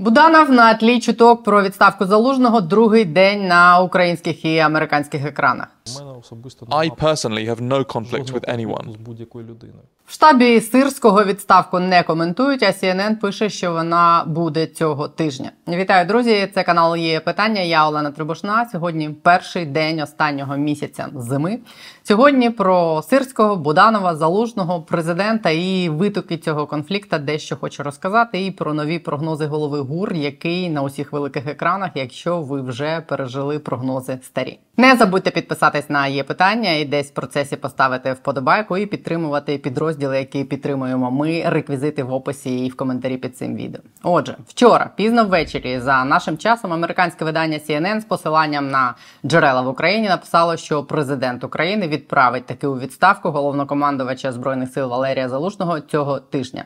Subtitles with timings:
[0.00, 5.66] Буданов на тлі чуток про відставку залужного другий день на українських і американських екранах.
[6.70, 8.96] I personally have no conflict with anyone.
[10.06, 15.50] В штабі сирського відставку не коментують, а CNN пише, що вона буде цього тижня.
[15.68, 16.48] Вітаю, друзі!
[16.54, 17.60] Це канал є питання.
[17.60, 18.68] Я Олена Трибушна.
[18.72, 21.58] Сьогодні перший день останнього місяця зими.
[22.02, 28.46] Сьогодні про сирського, Буданова, залужного президента і витоки цього конфлікта дещо хочу розказати.
[28.46, 33.58] І про нові прогнози голови ГУР, який на усіх великих екранах, якщо ви вже пережили
[33.58, 34.58] прогнози старі.
[34.80, 40.18] Не забудьте підписатись на є питання і десь в процесі поставити вподобайку і підтримувати підрозділи,
[40.18, 41.42] які підтримуємо ми.
[41.46, 43.80] Реквізити в описі і в коментарі під цим відео.
[44.02, 48.94] Отже, вчора, пізно ввечері, за нашим часом, американське видання CNN з посиланням на
[49.26, 55.28] джерела в Україні написало, що президент України відправить таки у відставку головнокомандувача збройних сил Валерія
[55.28, 56.64] Залужного цього тижня.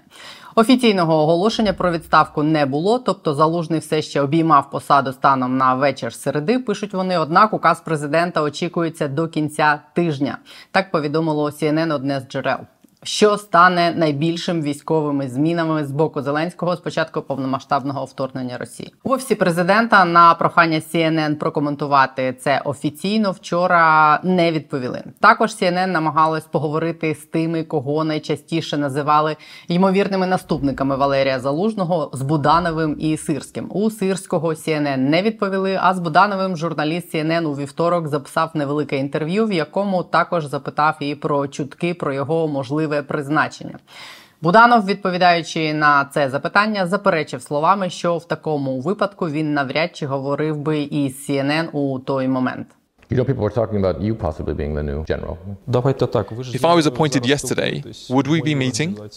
[0.55, 6.13] Офіційного оголошення про відставку не було, тобто залужний все ще обіймав посаду станом на вечір
[6.13, 6.59] середи.
[6.59, 7.19] Пишуть вони.
[7.19, 8.02] Однак указ президента
[8.43, 10.39] очікується до кінця тижня.
[10.71, 12.59] Так повідомило CNN одне з джерел.
[13.05, 19.35] Що стане найбільшим військовими змінами з боку Зеленського з початку повномасштабного вторгнення Росії в офісі
[19.35, 25.03] президента на прохання CNN прокоментувати це офіційно вчора не відповіли.
[25.21, 29.37] Також CNN намагалась поговорити з тими, кого найчастіше називали
[29.69, 33.67] ймовірними наступниками Валерія Залужного з Будановим і Сирським.
[33.71, 35.79] У Сирського CNN не відповіли.
[35.83, 41.15] А з Будановим журналіст CNN у вівторок записав невелике інтерв'ю, в якому також запитав і
[41.15, 43.79] про чутки про його можливе призначення.
[44.43, 50.57] Буданов, відповідаючи на це запитання, заперечив словами, що в такому випадку він навряд чи говорив
[50.57, 52.67] би із CNN у той момент.
[53.11, 55.37] You know, people were talking about you possibly being the new general.
[55.67, 56.33] Давайте так.
[56.33, 59.11] Ви ж If I was appointed yesterday, would we be meeting?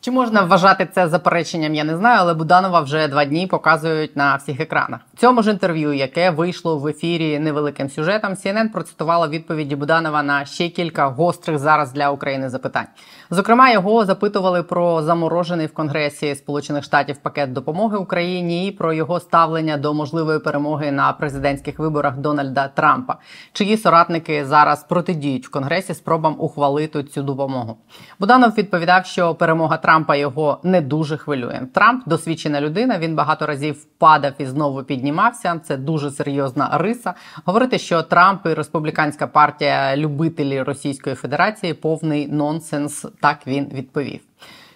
[0.00, 4.36] Чи можна вважати це запереченням, я не знаю, але Буданова вже два дні показують на
[4.36, 5.00] всіх екранах.
[5.16, 10.68] Цьому ж інтерв'ю, яке вийшло в ефірі невеликим сюжетом, CNN процитувала відповіді Буданова на ще
[10.68, 12.86] кілька гострих зараз для України запитань.
[13.30, 19.20] Зокрема, його запитували про заморожений в Конгресі Сполучених Штатів пакет допомоги Україні і про його
[19.20, 23.16] ставлення до можливої перемоги на президентських виборах Дональда Трампа,
[23.52, 27.76] чиї соратники зараз протидіють в Конгресі спробам ухвалити цю допомогу.
[28.20, 31.60] Буданов відповідав, що перемога Трампа його не дуже хвилює.
[31.74, 32.98] Трамп досвідчена людина.
[32.98, 35.60] Він багато разів падав і знову піднімався.
[35.64, 37.14] Це дуже серйозна риса.
[37.44, 43.06] Говорити, що Трамп і республіканська партія любителі Російської Федерації повний нонсенс.
[43.20, 44.20] Так він відповів.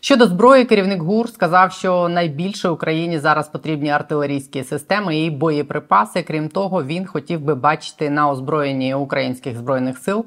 [0.01, 6.23] Щодо зброї, керівник ГУР сказав, що найбільше Україні зараз потрібні артилерійські системи і боєприпаси.
[6.23, 10.27] Крім того, він хотів би бачити на озброєнні українських збройних сил.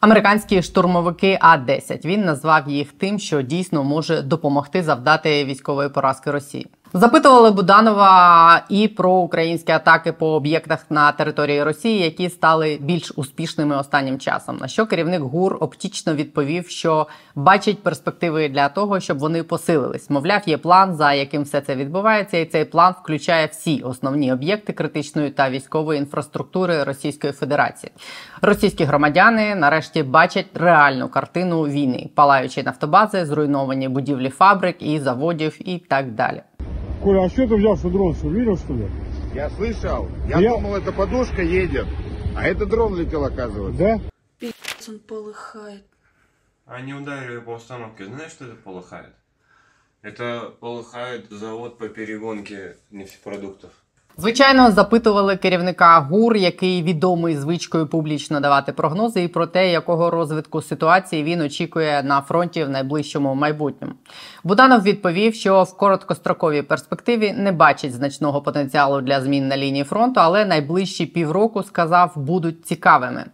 [0.00, 2.04] Американські штурмовики А-10.
[2.04, 6.66] Він назвав їх тим, що дійсно може допомогти завдати військової поразки Росії.
[6.94, 13.76] Запитували Буданова і про українські атаки по об'єктах на території Росії, які стали більш успішними
[13.76, 14.56] останнім часом.
[14.56, 20.10] На що керівник ГУР оптічно відповів, що бачить перспективи для того, щоб вони посилились.
[20.10, 24.72] Мовляв, є план, за яким все це відбувається, і цей план включає всі основні об'єкти
[24.72, 27.92] критичної та військової інфраструктури Російської Федерації.
[28.42, 35.78] Російські громадяни нарешті бачать реальну картину війни: палаючі нафтобази, зруйновані будівлі фабрик і заводів, і
[35.78, 36.42] так далі.
[37.02, 38.88] Коля, а что ты взял, что дрон, что видел, что ли?
[39.34, 40.08] Я слышал.
[40.28, 41.86] Я, Я- думал, это подушка едет.
[42.36, 44.00] А это дрон летел, оказывается.
[44.40, 44.48] Да?
[44.88, 45.84] Он полыхает.
[46.64, 48.04] Они ударили по установке.
[48.04, 49.14] Знаешь, что это полыхает?
[50.02, 53.72] Это полыхает завод по перегонке нефтепродуктов.
[54.16, 60.62] Звичайно, запитували керівника ГУР, який відомий звичкою публічно давати прогнози, і про те, якого розвитку
[60.62, 63.94] ситуації він очікує на фронті в найближчому майбутньому.
[64.44, 70.20] Буданов відповів, що в короткостроковій перспективі не бачить значного потенціалу для змін на лінії фронту,
[70.20, 73.24] але найближчі півроку сказав будуть цікавими.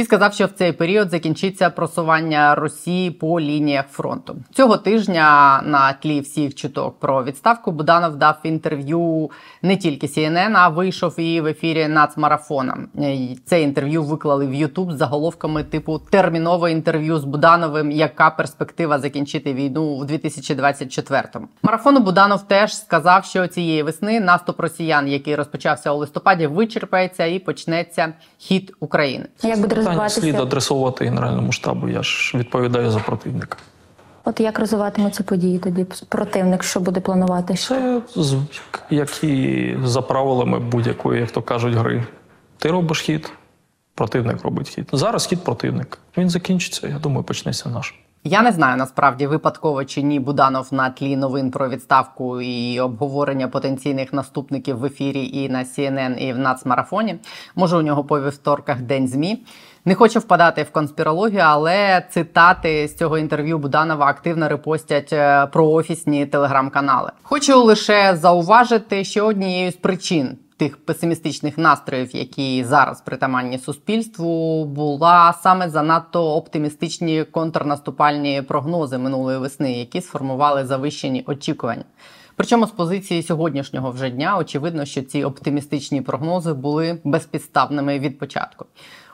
[0.00, 5.60] І сказав, що в цей період закінчиться просування Росії по лініях фронту цього тижня.
[5.66, 9.30] На тлі всіх чуток про відставку Буданов дав інтерв'ю
[9.62, 12.78] не тільки CNN, а вийшов і в ефірі нацмарафона.
[13.44, 17.90] Це інтерв'ю виклали в Ютуб з заголовками типу термінове інтерв'ю з Будановим.
[17.90, 21.48] Яка перспектива закінчити війну в 2024-му?
[21.62, 27.38] Марафону Буданов теж сказав, що цієї весни наступ росіян, який розпочався у листопаді, вичерпається і
[27.38, 29.26] почнеться хід України.
[29.42, 31.88] Як буде Питання слід адресувати Генеральному штабу.
[31.88, 33.56] Я ж відповідаю за противника.
[34.24, 35.86] От як розвиватимуться події тоді?
[36.08, 37.54] Противник, що буде планувати?
[37.54, 38.36] Це з-
[38.90, 42.04] як, і за правилами будь-якої, як то кажуть, гри.
[42.58, 43.32] Ти робиш хід,
[43.94, 44.88] противник робить хід.
[44.92, 45.98] Зараз хід противника.
[46.16, 47.94] Він закінчиться, я думаю, почнеться наш.
[48.24, 53.48] Я не знаю насправді випадково чи ні Буданов на тлі новин про відставку і обговорення
[53.48, 57.16] потенційних наступників в ефірі і на CNN, і в нацмарафоні.
[57.56, 59.42] Може, у нього по вівторках день змі.
[59.84, 66.26] Не хочу впадати в конспірологію, але цитати з цього інтерв'ю Буданова активно репостять е, проофісні
[66.26, 67.10] телеграм-канали.
[67.22, 75.32] Хочу лише зауважити, що однією з причин тих песимістичних настроїв, які зараз притаманні суспільству, була
[75.32, 81.84] саме занадто оптимістичні контрнаступальні прогнози минулої весни, які сформували завищені очікування.
[82.36, 88.66] Причому з позиції сьогоднішнього вже дня очевидно, що ці оптимістичні прогнози були безпідставними від початку.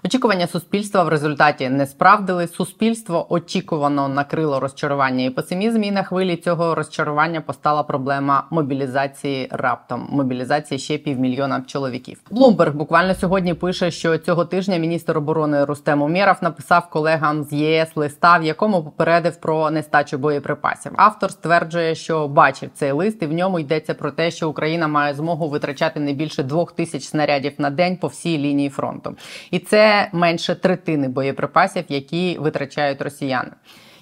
[0.06, 2.48] Очікування суспільства в результаті не справдили.
[2.48, 5.82] Суспільство очікувано накрило розчарування і песимізм.
[5.82, 10.08] І на хвилі цього розчарування постала проблема мобілізації раптом.
[10.10, 12.20] Мобілізації ще півмільйона чоловіків.
[12.30, 17.88] Блумберг буквально сьогодні пише, що цього тижня міністр оборони Рустем Умєров написав колегам з ЄС
[17.96, 20.92] листа, в якому попередив про нестачу боєприпасів.
[20.96, 25.14] Автор стверджує, що бачив цей лист, і в ньому йдеться про те, що Україна має
[25.14, 29.16] змогу витрачати не більше двох тисяч снарядів на день по всій лінії фронту,
[29.50, 33.50] і це менше третини боєприпасів, які витрачають росіяни.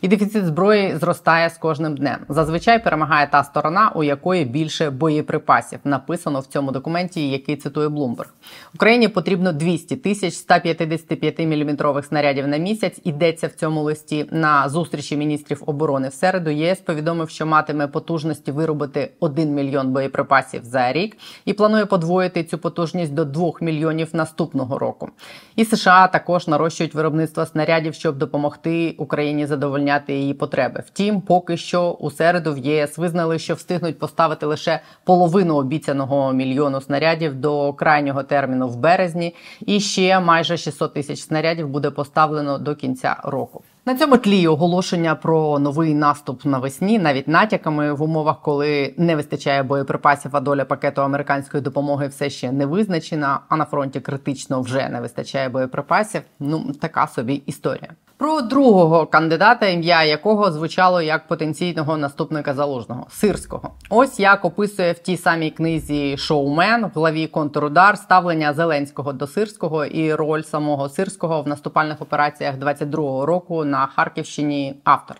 [0.05, 2.17] І дефіцит зброї зростає з кожним днем.
[2.29, 5.79] Зазвичай перемагає та сторона, у якої більше боєприпасів.
[5.85, 8.35] Написано в цьому документі, який цитує Блумберг.
[8.75, 13.01] Україні потрібно 200 тисяч 155 мм снарядів на місяць.
[13.05, 16.51] Ідеться в цьому листі на зустрічі міністрів оборони в середу.
[16.51, 22.59] ЄС повідомив, що матиме потужності виробити 1 мільйон боєприпасів за рік і планує подвоїти цю
[22.59, 25.11] потужність до 2 мільйонів наступного року.
[25.57, 29.47] І США також нарощують виробництво снарядів, щоб допомогти Україні
[29.95, 30.83] задовольняти її потреби.
[30.87, 36.81] Втім, поки що у середу в ЄС визнали, що встигнуть поставити лише половину обіцяного мільйону
[36.81, 39.35] снарядів до крайнього терміну в березні,
[39.67, 43.63] і ще майже 600 тисяч снарядів буде поставлено до кінця року.
[43.87, 49.63] На цьому тлі оголошення про новий наступ навесні, навіть натяками в умовах, коли не вистачає
[49.63, 53.41] боєприпасів, а доля пакету американської допомоги все ще не визначена.
[53.49, 56.23] А на фронті критично вже не вистачає боєприпасів.
[56.41, 57.91] Ну така собі історія.
[58.17, 63.71] Про другого кандидата, ім'я якого звучало як потенційного наступника залужного сирського.
[63.91, 69.85] Ось як описує в тій самій книзі Шоумен в главі контрудар ставлення Зеленського до сирського
[69.85, 74.81] і роль самого сирського в наступальних операціях 22-го року на Харківщині.
[74.85, 75.17] Автор.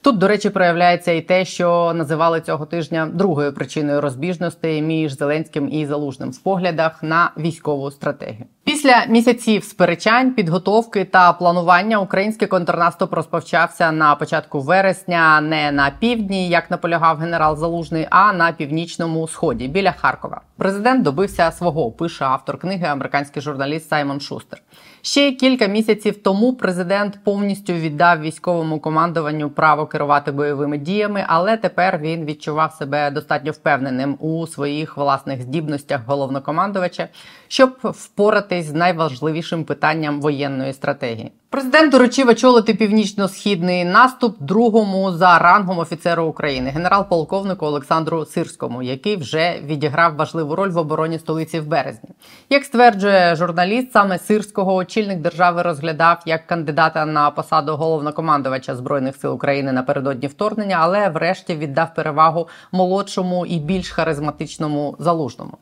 [0.00, 5.68] Тут, до речі, проявляється і те, що називали цього тижня другою причиною розбіжностей між Зеленським
[5.72, 8.46] і Залужним в поглядах на військову стратегію.
[8.78, 16.48] Після місяців сперечань, підготовки та планування український контрнаступ розпочався на початку вересня не на півдні,
[16.48, 20.40] як наполягав генерал Залужний, а на північному сході біля Харкова.
[20.56, 24.62] Президент добився свого, пише автор книги, американський журналіст Саймон Шустер.
[25.02, 31.98] Ще кілька місяців тому президент повністю віддав військовому командуванню право керувати бойовими діями, але тепер
[31.98, 37.08] він відчував себе достатньо впевненим у своїх власних здібностях головнокомандувача,
[37.48, 41.32] щоб впоратись з найважливішим питанням воєнної стратегії.
[41.50, 49.60] Президент доручив очолити північно-східний наступ другому за рангом офіцеру України, генерал-полковнику Олександру Сирському, який вже
[49.64, 52.10] відіграв важливу роль в обороні столиці в березні.
[52.50, 59.34] Як стверджує журналіст, саме Сирського очільник держави розглядав як кандидата на посаду головнокомандувача збройних сил
[59.34, 65.52] України напередодні вторгнення, але врешті віддав перевагу молодшому і більш харизматичному залужному.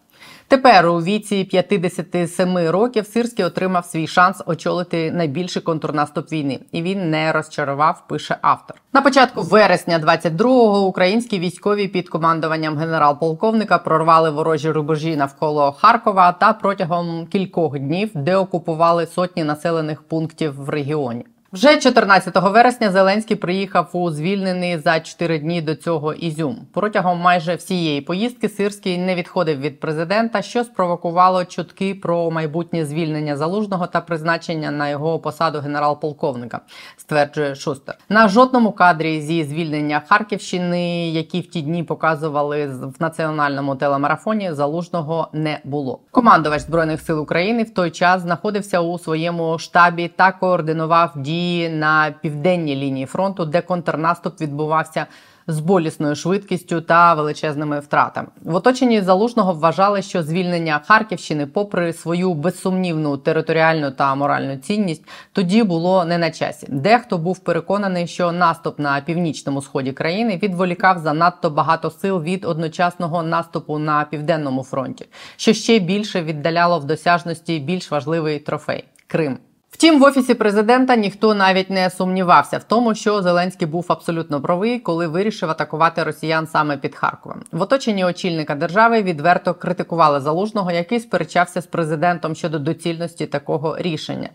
[0.49, 7.11] Тепер у віці 57 років Сирський отримав свій шанс очолити найбільший контрнаступ війни, і він
[7.11, 8.03] не розчарував.
[8.09, 8.77] Пише автор.
[8.93, 16.53] На початку вересня 22-го українські військові під командуванням генерал-полковника прорвали ворожі рубежі навколо Харкова та
[16.53, 21.25] протягом кількох днів деокупували сотні населених пунктів в регіоні.
[21.57, 26.57] Вже 14 вересня Зеленський приїхав у звільнений за 4 дні до цього Ізюм.
[26.73, 33.37] Протягом майже всієї поїздки Сирський не відходив від президента, що спровокувало чутки про майбутнє звільнення
[33.37, 36.61] залужного та призначення на його посаду генерал-полковника,
[36.97, 37.95] стверджує Шустер.
[38.09, 45.29] На жодному кадрі зі звільнення Харківщини, які в ті дні показували в національному телемарафоні, залужного
[45.33, 45.99] не було.
[46.11, 52.15] Командувач збройних сил України в той час знаходився у своєму штабі та координував дії на
[52.23, 55.07] південній лінії фронту, де контрнаступ відбувався
[55.47, 58.29] з болісною швидкістю та величезними втратами.
[58.43, 65.63] В оточенні залужного вважали, що звільнення Харківщини, попри свою безсумнівну територіальну та моральну цінність, тоді
[65.63, 66.67] було не на часі.
[66.71, 73.23] Дехто був переконаний, що наступ на північному сході країни відволікав занадто багато сил від одночасного
[73.23, 79.39] наступу на південному фронті, що ще більше віддаляло в досяжності більш важливий трофей Крим.
[79.77, 84.79] Втім, в офісі президента ніхто навіть не сумнівався в тому, що Зеленський був абсолютно правий,
[84.79, 87.43] коли вирішив атакувати росіян саме під Харковом.
[87.53, 94.29] В оточенні очільника держави відверто критикували залужного, який сперечався з президентом щодо доцільності такого рішення.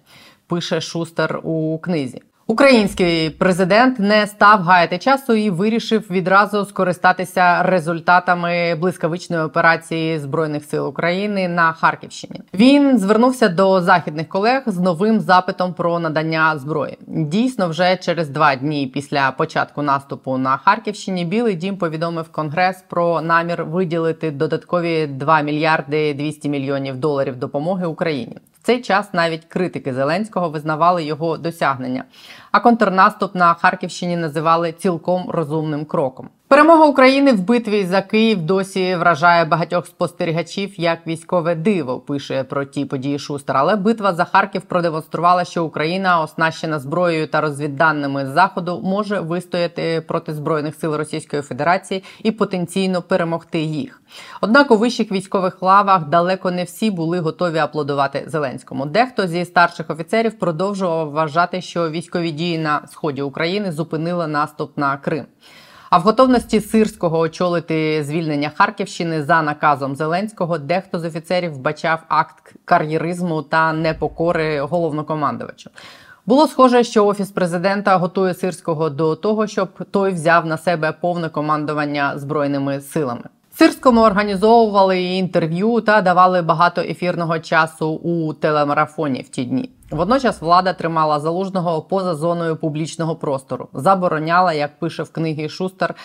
[0.47, 2.21] Пише Шустер у книзі.
[2.51, 10.87] Український президент не став гаяти часу і вирішив відразу скористатися результатами блискавичної операції збройних сил
[10.87, 12.41] України на Харківщині.
[12.53, 16.97] Він звернувся до західних колег з новим запитом про надання зброї.
[17.07, 23.21] Дійсно, вже через два дні після початку наступу на Харківщині Білий Дім повідомив Конгрес про
[23.21, 28.37] намір виділити додаткові 2 мільярди 200 мільйонів доларів допомоги Україні.
[28.61, 32.03] В цей час навіть критики Зеленського визнавали його досягнення,
[32.51, 36.29] а контрнаступ на Харківщині називали цілком розумним кроком.
[36.51, 41.99] Перемога України в битві за Київ досі вражає багатьох спостерігачів як військове диво.
[41.99, 43.57] Пише про ті події Шустер.
[43.57, 50.01] Але битва за Харків продемонструвала, що Україна, оснащена зброєю та розвідданими з заходу, може вистояти
[50.07, 54.01] проти збройних сил Російської Федерації і потенційно перемогти їх.
[54.41, 58.85] Однак у вищих військових лавах далеко не всі були готові аплодувати Зеленському.
[58.85, 64.97] Дехто зі старших офіцерів продовжував вважати, що військові дії на сході України зупинили наступ на
[64.97, 65.25] Крим.
[65.89, 72.53] А в готовності сирського очолити звільнення Харківщини за наказом Зеленського дехто з офіцерів вбачав акт
[72.65, 75.69] кар'єризму та непокори головнокомандувачу.
[76.25, 81.29] Було схоже, що офіс президента готує сирського до того, щоб той взяв на себе повне
[81.29, 83.23] командування збройними силами.
[83.53, 89.69] Сирському організовували інтерв'ю та давали багато ефірного часу у телемарафоні в ті дні.
[89.91, 95.95] Водночас влада тримала залужного поза зоною публічного простору, забороняла, як пише в книгі Шустер,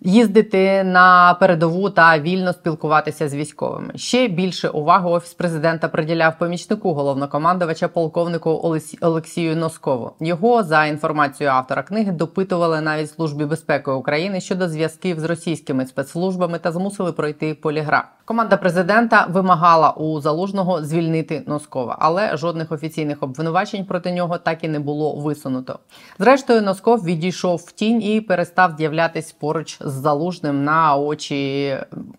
[0.00, 3.92] їздити на передову та вільно спілкуватися з військовими.
[3.96, 10.12] Ще більше уваги офіс президента приділяв помічнику головнокомандувача полковнику Олексію Носкову.
[10.20, 16.58] Його за інформацією автора книги допитували навіть службі безпеки України щодо зв'язків з російськими спецслужбами
[16.58, 18.04] та змусили пройти поліграф.
[18.24, 24.68] Команда президента вимагала у залужного звільнити Носкова, але жодних офіційних обвинувачень проти нього так і
[24.68, 25.78] не було висунуто.
[26.18, 31.76] Зрештою, Носков відійшов в тінь і перестав з'являтись поруч з залужним на очі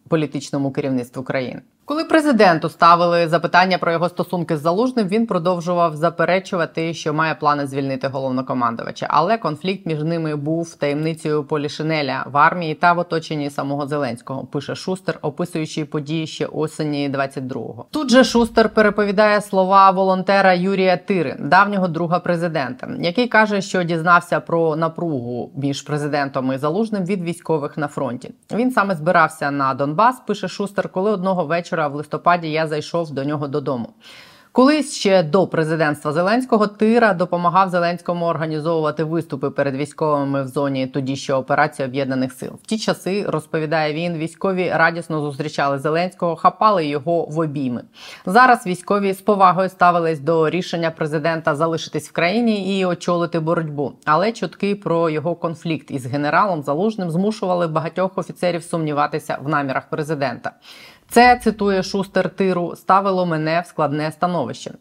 [0.08, 1.62] політичному керівництву країни.
[1.90, 7.68] Коли президенту ставили запитання про його стосунки з залужним, він продовжував заперечувати, що має плани
[7.68, 9.08] звільнити головнокомандувача.
[9.10, 14.46] Але конфлікт між ними був таємницею Полішинеля в армії та в оточенні самого Зеленського.
[14.46, 17.86] Пише Шустер, описуючи події ще осені 22-го.
[17.92, 24.40] Тут же Шустер переповідає слова волонтера Юрія Тири, давнього друга президента, який каже, що дізнався
[24.40, 28.32] про напругу між президентом і залужним від військових на фронті.
[28.52, 30.20] Він саме збирався на Донбас.
[30.28, 33.94] Пише Шустер, коли одного вечора вечора в листопаді я зайшов до нього додому.
[34.52, 41.16] Колись ще до президентства Зеленського Тира допомагав Зеленському організовувати виступи перед військовими в зоні тоді
[41.16, 42.52] ще операції об'єднаних сил.
[42.64, 47.82] В ті часи розповідає він, військові радісно зустрічали Зеленського, хапали його в обійми.
[48.26, 53.94] Зараз військові з повагою ставились до рішення президента залишитись в країні і очолити боротьбу.
[54.06, 60.52] Але чутки про його конфлікт із генералом Залужним змушували багатьох офіцерів сумніватися в намірах президента.
[61.10, 64.72] Це цитує Шустер Тиру, ставило мене в складне становище.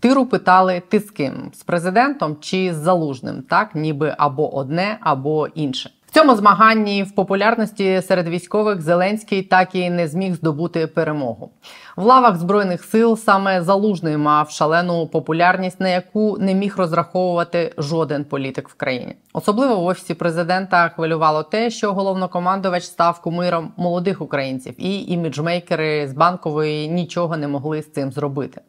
[0.00, 1.50] Тиру питали: ти з ким?
[1.54, 3.42] З президентом чи з залужним?
[3.42, 9.90] Так, ніби або одне, або інше цьому змаганні в популярності серед військових Зеленський так і
[9.90, 11.50] не зміг здобути перемогу.
[11.96, 18.24] В лавах збройних сил саме залужний мав шалену популярність, на яку не міг розраховувати жоден
[18.24, 19.16] політик в країні.
[19.32, 26.12] Особливо в офісі президента хвилювало те, що головнокомандувач став кумиром молодих українців, і іміджмейкери з
[26.12, 28.60] банкової нічого не могли з цим зробити.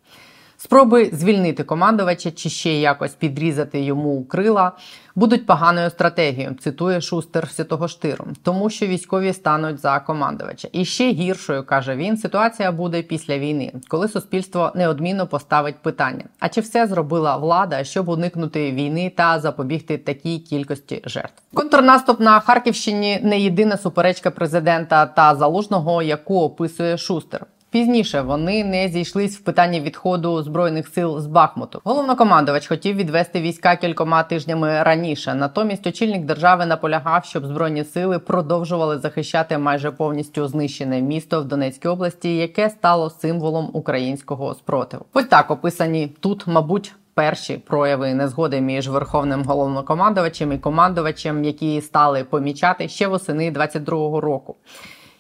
[0.60, 4.72] Спроби звільнити командувача чи ще якось підрізати йому крила
[5.16, 6.56] будуть поганою стратегією.
[6.60, 10.68] Цитує Шустер Святого Штиру, тому що військові стануть за командувача.
[10.72, 16.50] І ще гіршою каже він: ситуація буде після війни, коли суспільство неодмінно поставить питання: а
[16.50, 21.42] чи все зробила влада, щоб уникнути війни та запобігти такій кількості жертв?
[21.54, 27.46] Контрнаступ на Харківщині не єдина суперечка президента та залужного, яку описує Шустер.
[27.78, 31.82] Пізніше вони не зійшлись в питанні відходу збройних сил з Бахмуту.
[31.84, 35.34] Головнокомандувач хотів відвести війська кількома тижнями раніше.
[35.34, 41.88] Натомість очільник держави наполягав, щоб збройні сили продовжували захищати майже повністю знищене місто в Донецькій
[41.88, 45.06] області, яке стало символом українського спротиву.
[45.14, 46.96] Ось так описані тут, мабуть.
[47.14, 54.56] Перші прояви незгоди між верховним головнокомандувачем і командувачем, які стали помічати ще восени 22-го року.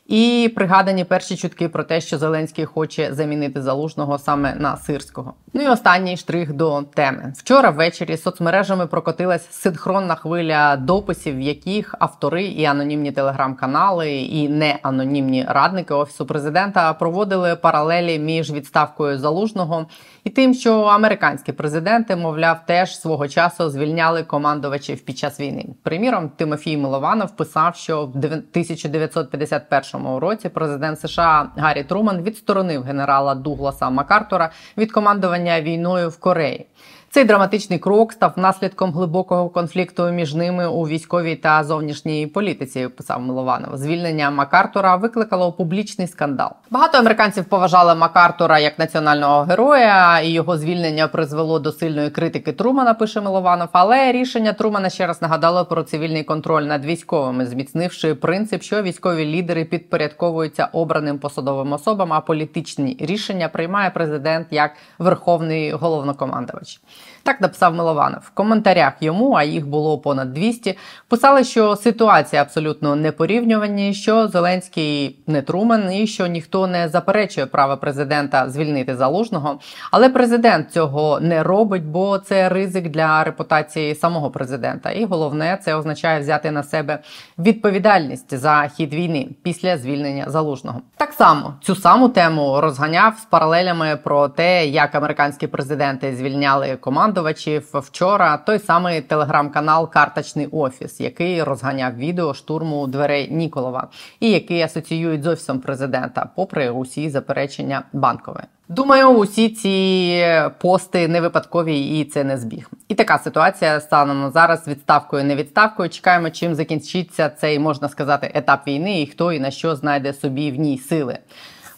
[0.08, 5.34] І пригадані перші чутки про те, що Зеленський хоче замінити залужного саме на сирського.
[5.54, 7.34] Ну і останній штрих до теми.
[7.38, 15.46] Вчора ввечері соцмережами прокотилась синхронна хвиля дописів, в яких автори і анонімні телеграм-канали, і неанонімні
[15.48, 19.86] радники офісу президента проводили паралелі між відставкою залужного
[20.24, 25.66] і тим, що американські президенти, мовляв, теж свого часу звільняли командувачів під час війни.
[25.84, 33.89] Приміром, Тимофій Милованов писав, що в 1951 році президент США Гаррі Труман відсторонив генерала Дугласа
[33.89, 36.66] Макартура від командування війною в Кореї.
[37.10, 42.88] Цей драматичний крок став наслідком глибокого конфлікту між ними у військовій та зовнішній політиці.
[42.88, 43.78] Писав Милованов.
[43.78, 46.50] Звільнення Макартура викликало публічний скандал.
[46.70, 52.94] Багато американців поважали Макартура як національного героя, і його звільнення призвело до сильної критики Трумана.
[52.94, 53.70] Пише Милованов.
[53.72, 59.26] Але рішення Трумана ще раз нагадало про цивільний контроль над військовими, зміцнивши принцип, що військові
[59.26, 66.80] лідери підпорядковуються обраним посадовим особам, а політичні рішення приймає президент як верховний головнокомандувач.
[67.28, 68.22] Так написав Милованов.
[68.22, 74.28] В коментарях йому, а їх було понад 200, писали, що ситуація абсолютно не порівнювані, що
[74.28, 79.60] Зеленський не Трумен і що ніхто не заперечує право президента звільнити залужного.
[79.92, 84.92] Але президент цього не робить, бо це ризик для репутації самого президента.
[84.92, 87.00] І головне, це означає взяти на себе
[87.40, 90.82] відповідальність за хід війни після звільнення залужного.
[90.98, 96.78] Так само цю саму тему розганяв з паралелями про те, як американські президенти звільняли
[97.18, 98.38] командувачів вчора.
[98.38, 103.88] Той самий телеграм-канал Карточний офіс, який розганяв відео штурму дверей Ніколова,
[104.20, 108.46] і який асоціюють з офісом президента, попри усі заперечення банкової.
[108.70, 110.26] Думаю, усі ці
[110.62, 112.70] пости не випадкові і це не збіг.
[112.88, 115.90] І така ситуація станом на зараз відставкою, не відставкою.
[115.90, 120.52] Чекаємо, чим закінчиться цей можна сказати етап війни, і хто і на що знайде собі
[120.52, 121.18] в ній сили.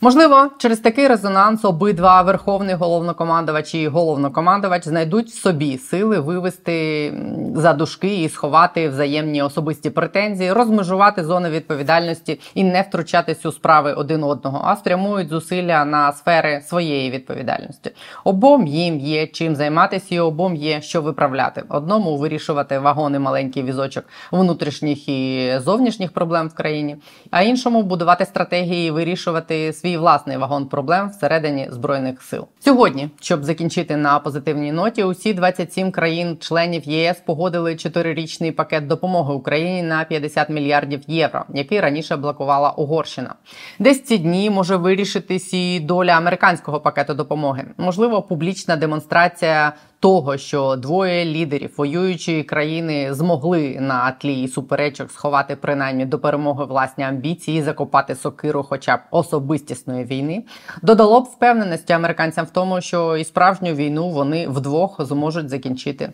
[0.01, 7.13] Можливо, через такий резонанс обидва верховний головнокомандувач і головнокомандувач знайдуть собі сили вивести
[7.56, 13.94] за дужки і сховати взаємні особисті претензії, розмежувати зони відповідальності і не втручатись у справи
[13.94, 17.91] один одного, а спрямують зусилля на сфери своєї відповідальності.
[18.24, 21.64] Обом їм є чим займатися, і обом є що виправляти.
[21.70, 26.98] Одному вирішувати вагони маленький візочок внутрішніх і зовнішніх проблем в країні,
[27.31, 32.47] а іншому будувати стратегії, і вирішувати свій власний вагон проблем всередині збройних сил.
[32.59, 39.83] Сьогодні, щоб закінчити на позитивній ноті, усі 27 країн-членів ЄС погодили чотирирічний пакет допомоги Україні
[39.83, 43.35] на 50 мільярдів євро, який раніше блокувала Угорщина.
[43.79, 47.65] Десь ці дні може вирішитись і доля американського пакету допомоги.
[47.77, 56.05] Можливо, публічна демонстрація того, що двоє лідерів воюючої країни змогли на тлі суперечок сховати принаймні
[56.05, 60.44] до перемоги власні амбіції, закопати сокиру, хоча б особистісної війни,
[60.81, 66.09] додало б впевненості американцям в тому, що і справжню війну вони вдвох зможуть закінчити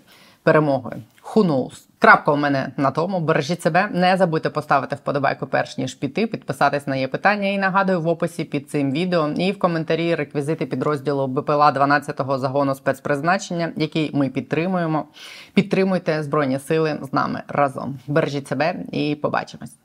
[0.46, 1.02] перемогою.
[1.24, 1.72] Who knows?
[2.00, 3.20] Крапка у мене на тому.
[3.20, 3.90] Бережіть себе.
[3.92, 7.48] Не забудьте поставити вподобайку перш ніж піти, підписатись на є питання.
[7.48, 12.76] І нагадую в описі під цим відео і в коментарі реквізити підрозділу БПЛА 12-го загону
[12.76, 15.06] спецпризначення, який ми підтримуємо.
[15.54, 18.00] Підтримуйте збройні сили з нами разом.
[18.08, 19.72] Бережіть себе і побачимось.